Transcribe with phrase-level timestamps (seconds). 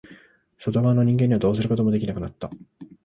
[0.57, 2.49] 外側の人間にはどうすることもできなくなった。